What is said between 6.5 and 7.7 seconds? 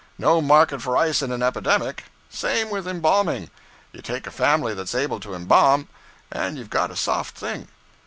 you've got a soft thing.